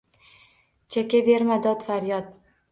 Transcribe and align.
Chekaverma 0.95 1.61
dod-faryod. 1.69 2.35